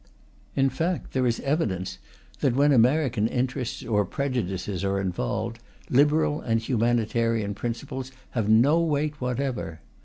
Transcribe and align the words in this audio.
In 0.55 0.71
fact, 0.71 1.13
there 1.13 1.27
is 1.27 1.39
evidence 1.41 1.99
that 2.39 2.55
when 2.55 2.71
American 2.71 3.27
interests 3.27 3.85
or 3.85 4.03
prejudices 4.03 4.83
are 4.83 4.99
involved 4.99 5.59
liberal 5.91 6.41
and 6.41 6.59
humanitarian 6.59 7.53
principles 7.53 8.11
have 8.31 8.49
no 8.49 8.79
weight 8.79 9.21
whatever. 9.21 9.79